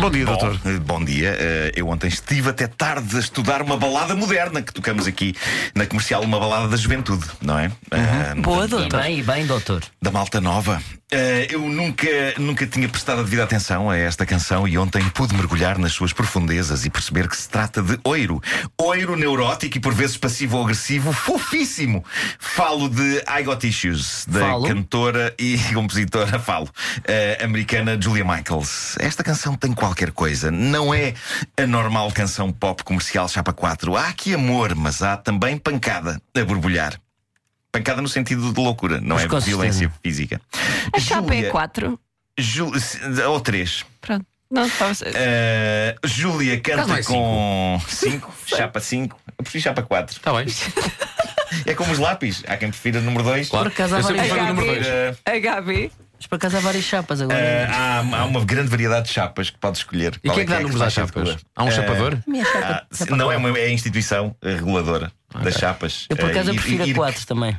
[0.00, 0.60] Bom dia, Bom, doutor.
[0.66, 1.36] eh, Bom dia.
[1.38, 5.34] Eh, Eu ontem estive até tarde a estudar uma balada moderna que tocamos aqui
[5.74, 7.70] na comercial, uma balada da juventude, não é?
[7.90, 8.88] Ah, Boa, da- doutor.
[8.88, 9.82] da- Bem, bem, doutor.
[10.02, 10.82] Da malta nova.
[11.10, 12.06] Eh, eu nunca,
[12.38, 16.12] nunca tinha prestado a devida atenção a esta canção e ontem pude mergulhar nas suas
[16.12, 18.42] profundezas e perceber que se trata de oiro.
[18.80, 22.04] Oiro neurótico e por vezes passivo-agressivo, fofíssimo.
[22.38, 24.66] Falo de I Got Issues, da Falo.
[24.66, 26.68] cantora e compositora, falo,
[27.06, 28.96] eh, americana Julia Michaels.
[28.98, 30.50] Esta canção tem qualquer coisa.
[30.50, 31.12] Não é
[31.60, 33.94] a normal canção pop comercial Chapa 4.
[33.96, 36.98] Há aqui amor, mas há também pancada a borbulhar.
[37.70, 40.00] Pancada no sentido de loucura, não Mas é violência certeza.
[40.02, 40.40] física.
[40.94, 42.00] A chapa é Júlia- 4.
[42.38, 42.72] Ju-
[43.28, 43.84] ou 3.
[44.00, 44.24] Pronto.
[44.50, 44.94] Não estava.
[46.04, 49.16] Júlia Caso não canta é com 5, chapa 5.
[49.38, 50.16] Eu prefiro chapa 4.
[50.16, 50.46] Está bem.
[51.66, 52.42] É como os lápis.
[52.46, 53.48] Há quem prefira número 2.
[53.48, 53.72] Claro.
[53.76, 54.80] Eu sempre prefiro o número HB.
[54.80, 55.16] dois.
[55.26, 55.92] HB.
[56.24, 57.68] Mas por acaso há várias chapas agora.
[57.70, 60.14] há, há uma grande variedade de chapas que pode escolher.
[60.24, 61.36] E quem é que dá números às chapas?
[61.54, 62.18] Há um Eh, chapador?
[62.26, 62.66] Minha chapa.
[62.90, 66.06] ah, chapa não, é, uma, é a instituição eh, reguladora das chapas.
[66.08, 66.98] Eu por acaso eu Ir- prefiro a IRC.
[66.98, 67.54] 4 também.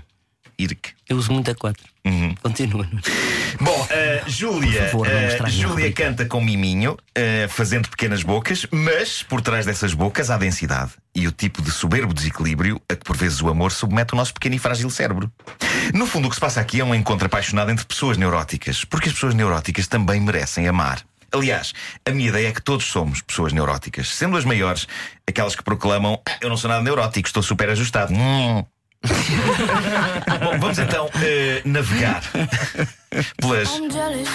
[0.58, 0.94] IRC.
[1.08, 1.84] Eu uso muito a 4.
[2.06, 2.36] Uhum.
[2.42, 2.88] Continua.
[3.60, 9.42] Bom, eh, Júlia, favor, a Júlia canta com miminho, eh, fazendo pequenas bocas, mas por
[9.42, 13.42] trás dessas bocas há densidade e o tipo de soberbo desequilíbrio a que por vezes
[13.42, 15.32] o amor submete o nosso pequeno e frágil cérebro.
[15.94, 19.10] No fundo, o que se passa aqui é um encontro apaixonado entre pessoas neuróticas, porque
[19.10, 21.02] as pessoas neuróticas também merecem amar.
[21.32, 21.74] Aliás,
[22.08, 24.88] a minha ideia é que todos somos pessoas neuróticas, sendo as maiores
[25.28, 28.14] aquelas que proclamam: "Ah, Eu não sou nada neurótico, estou super ajustado.
[28.14, 28.64] Hum.
[30.44, 32.22] Bom, vamos então eh, navegar
[33.38, 33.70] pelas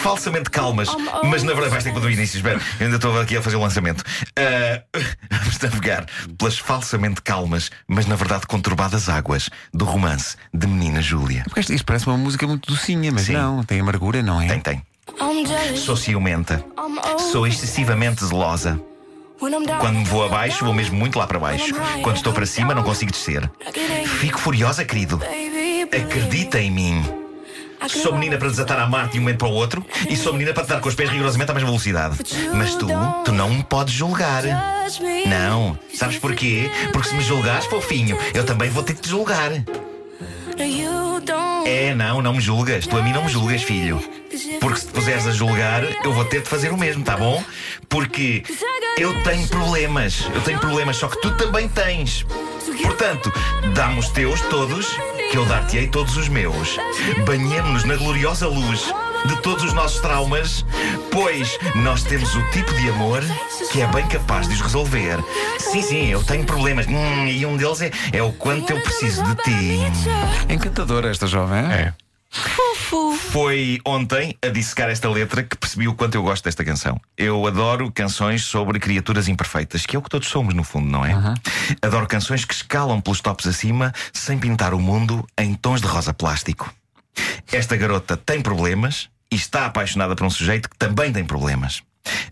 [0.03, 0.89] falsamente calmas,
[1.25, 2.37] mas na verdade vais ter que pôr do início.
[2.37, 4.05] Espera, eu ainda estou aqui a fazer o lançamento.
[4.37, 4.83] Eh,
[5.31, 6.07] vamos navegar
[6.39, 11.43] pelas falsamente calmas, mas na verdade conturbadas águas do romance de Menina Júlia.
[11.45, 13.35] Porque isto, isto parece uma música muito docinha, mas Sim.
[13.35, 14.49] não, tem amargura, não é?
[14.49, 14.83] Tem, tem.
[15.77, 16.65] Sou ciumenta,
[17.33, 18.81] sou excessivamente zelosa.
[19.81, 21.75] Quando vou abaixo, vou mesmo muito lá para baixo.
[22.03, 23.51] Quando estou para cima, não consigo descer.
[24.19, 25.21] Fico furiosa, querido.
[25.91, 27.03] Acredita em mim.
[27.89, 30.53] Sou menina para desatar a Marte de um momento para o outro e sou menina
[30.53, 32.19] para te dar com os pés rigorosamente à mesma velocidade.
[32.55, 32.87] Mas tu,
[33.25, 34.43] tu não me podes julgar.
[35.27, 35.79] Não.
[35.95, 36.71] Sabes porquê?
[36.93, 39.51] Porque se me julgares, fofinho, eu também vou ter que te julgar.
[41.67, 42.87] É, não, não me julgas.
[42.87, 43.99] Tu a mim não me julgas, filho.
[44.61, 47.43] Porque se te puseres a julgar, eu vou ter de fazer o mesmo, tá bom?
[47.89, 48.43] Porque
[48.99, 50.29] eu tenho problemas.
[50.35, 52.27] Eu tenho problemas, só que tu também tens.
[52.83, 53.33] Portanto,
[53.75, 54.87] dá-me os teus todos,
[55.31, 56.77] que eu dar-te-ei todos os meus.
[57.27, 58.93] Banhemo-nos na gloriosa luz
[59.27, 60.65] de todos os nossos traumas,
[61.11, 63.23] pois nós temos o tipo de amor
[63.71, 65.19] que é bem capaz de os resolver.
[65.59, 66.87] Sim, sim, eu tenho problemas.
[66.87, 69.79] Hum, e um deles é, é o quanto eu preciso de ti.
[70.49, 71.61] Encantadora esta jovem.
[71.61, 71.95] É.
[73.31, 77.01] Foi ontem a dissecar esta letra que percebi o quanto eu gosto desta canção.
[77.17, 81.05] Eu adoro canções sobre criaturas imperfeitas, que é o que todos somos, no fundo, não
[81.05, 81.13] é?
[81.83, 86.15] Adoro canções que escalam pelos tops acima sem pintar o mundo em tons de rosa
[86.15, 86.73] plástico.
[87.51, 91.83] Esta garota tem problemas e está apaixonada por um sujeito que também tem problemas.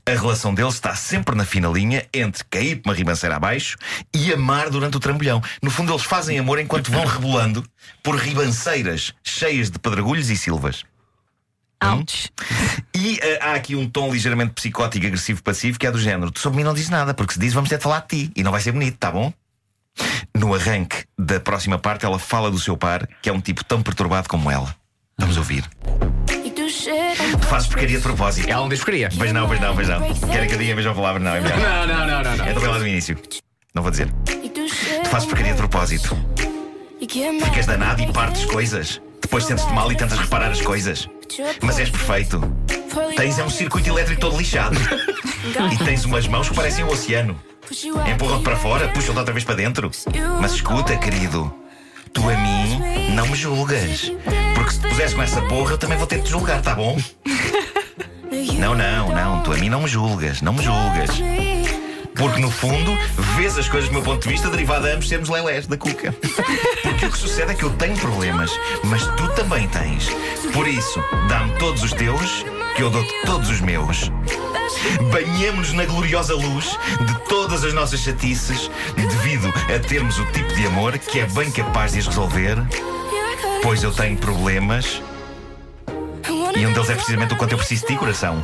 [0.09, 3.77] A relação deles está sempre na fina linha entre cair por uma ribanceira abaixo
[4.17, 5.43] e amar durante o trambolhão.
[5.63, 7.63] No fundo, eles fazem amor enquanto vão rebolando
[8.03, 10.83] por ribanceiras cheias de pedregulhos e silvas.
[11.85, 12.33] Ouch.
[12.97, 16.41] E eh, há aqui um tom ligeiramente psicótico, agressivo, passivo, que é do género: Tu
[16.41, 18.33] sobre mim não diz nada, porque se diz, vamos ter de falar de ti.
[18.35, 19.31] E não vai ser bonito, tá bom?
[20.35, 23.83] No arranque da próxima parte, ela fala do seu par, que é um tipo tão
[23.83, 24.75] perturbado como ela.
[25.19, 25.69] Vamos ouvir.
[27.49, 28.49] Fazes porcaria de propósito.
[28.49, 29.09] Ela não diz porcaria.
[29.17, 30.15] Pois não, pois não, pois não.
[30.31, 31.21] Querem que eu diga a mesma palavra?
[31.21, 31.59] Não, é melhor.
[31.59, 32.37] Não, não, não, não.
[32.37, 32.49] não.
[32.49, 33.19] Então vai lá do início.
[33.75, 34.13] Não vou dizer.
[34.25, 36.17] Tu fazes porcaria de propósito.
[37.01, 39.01] Ficas danado e partes coisas.
[39.21, 41.09] Depois sentes-te mal e tentas reparar as coisas.
[41.63, 42.41] Mas és perfeito.
[43.17, 44.77] Tens é um circuito elétrico todo lixado.
[45.73, 47.39] E tens umas mãos que parecem o oceano.
[48.11, 49.91] Empurram-te para fora, puxam-te outra vez para dentro.
[50.41, 51.55] Mas escuta, querido.
[52.13, 52.81] Tu a mim
[53.15, 54.11] não me julgas.
[54.69, 56.75] Porque se te puseres com essa porra, eu também vou ter de te julgar, tá
[56.75, 56.99] bom?
[58.59, 59.43] Não, não, não.
[59.43, 60.43] Tu a mim não me julgas.
[60.43, 61.11] Não me julgas.
[62.15, 62.93] Porque no fundo,
[63.37, 66.13] vês as coisas do meu ponto de vista derivado a ambos sermos lelés da cuca.
[66.83, 68.51] Porque o que sucede é que eu tenho problemas,
[68.85, 70.09] mas tu também tens.
[70.53, 72.45] Por isso, dá-me todos os teus,
[72.77, 74.11] que eu dou-te todos os meus.
[75.11, 76.77] Banhemos-nos na gloriosa luz
[77.07, 81.51] de todas as nossas chatices, devido a termos o tipo de amor que é bem
[81.51, 82.59] capaz de as resolver,
[83.63, 85.03] pois eu tenho problemas
[86.57, 88.43] e um deles é precisamente o quanto eu preciso de ti, coração.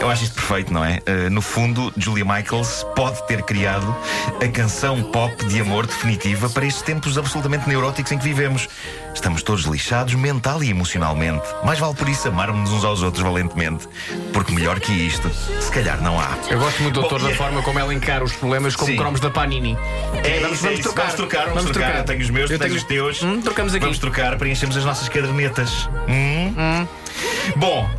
[0.00, 1.00] Eu acho isto perfeito, não é?
[1.08, 3.94] Uh, no fundo, Julia Michaels pode ter criado
[4.42, 8.68] a canção pop de amor definitiva para estes tempos absolutamente neuróticos em que vivemos.
[9.12, 11.42] Estamos todos lixados mental e emocionalmente.
[11.64, 13.88] Mais vale por isso amarmos uns aos outros valentemente,
[14.32, 15.28] porque melhor que isto,
[15.60, 16.38] se calhar não há.
[16.48, 18.96] Eu gosto muito, doutor, Bom, da e- forma como ela encara os problemas como Sim.
[18.96, 19.76] cromos da Panini.
[20.24, 21.02] É, vamos, isso, é vamos trocar.
[21.02, 21.86] Vamos trocar, vamos, Vamos trocar.
[21.86, 21.98] trocar.
[22.00, 23.22] Eu tenho os meus, Eu tenho- os teus.
[23.22, 23.84] Hum, trocamos aqui.
[23.84, 25.88] Vamos trocar para enchermos as nossas cadernetas.
[26.08, 26.86] Hum?
[27.56, 27.90] Bom,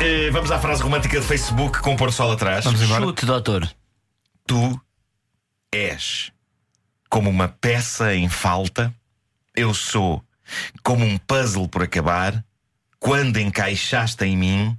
[0.00, 2.64] eh, vamos à frase romântica de Facebook com o pôr sol atrás.
[2.64, 3.04] Vamos embora.
[3.04, 3.70] Chute, doutor.
[4.46, 4.80] Tu
[5.72, 6.32] és
[7.08, 8.94] como uma peça em falta,
[9.54, 10.22] eu sou
[10.82, 12.44] como um puzzle por acabar.
[12.98, 14.78] Quando encaixaste em mim,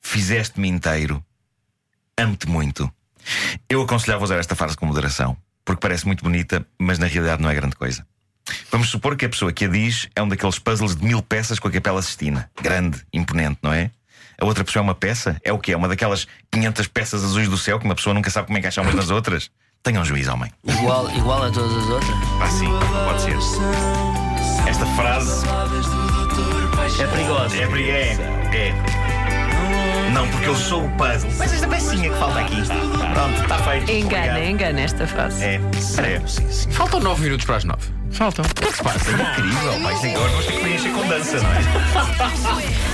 [0.00, 1.24] fizeste-me inteiro.
[2.16, 2.90] Amo-te muito.
[3.68, 7.50] Eu aconselhava usar esta frase com moderação, porque parece muito bonita, mas na realidade não
[7.50, 8.06] é grande coisa.
[8.70, 11.58] Vamos supor que a pessoa que a diz é um daqueles puzzles de mil peças
[11.58, 12.50] com a Capela Sistina.
[12.60, 13.90] Grande, imponente, não é?
[14.40, 15.36] A outra pessoa é uma peça?
[15.44, 15.72] É o quê?
[15.72, 18.84] É uma daquelas 500 peças azuis do céu que uma pessoa nunca sabe como encaixar
[18.84, 19.50] umas nas outras?
[19.82, 20.50] Tenham um juízo, homem.
[20.66, 22.10] Igual, igual a todas as outras.
[22.40, 22.68] Ah, sim,
[23.04, 23.36] pode ser.
[24.68, 25.46] Esta frase
[27.00, 27.56] É perigosa.
[27.56, 27.60] é.
[27.62, 28.68] É.
[28.68, 30.10] é.
[30.12, 31.30] Não, porque eu sou o puzzle.
[31.38, 32.56] Mas esta pecinha que falta aqui.
[33.14, 33.90] Pronto, está feito.
[33.90, 34.44] Engana, Obrigado.
[34.48, 35.42] engana esta frase.
[35.44, 36.72] É, é.
[36.72, 37.82] Faltam 9 minutos para as 9.
[38.12, 38.44] Faltam.
[38.44, 42.93] Incrível, vai ser agora vamos ter que preencher com dança, não é?